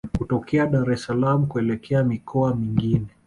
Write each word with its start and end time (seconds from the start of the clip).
Kutokea 0.17 0.65
Dar 0.71 0.89
es 0.95 1.03
salaam 1.07 1.45
kuelekea 1.53 2.03
mikoa 2.13 2.55
mingine 2.55 3.07